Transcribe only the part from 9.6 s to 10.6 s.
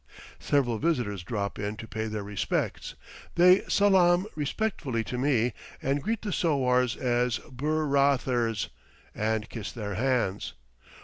their hands.